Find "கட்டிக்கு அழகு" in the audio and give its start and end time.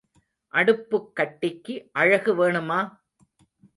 1.13-2.33